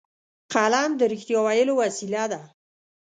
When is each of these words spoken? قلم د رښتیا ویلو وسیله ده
قلم 0.53 0.91
د 0.99 1.01
رښتیا 1.11 1.39
ویلو 1.45 1.73
وسیله 1.81 2.23
ده 2.31 2.41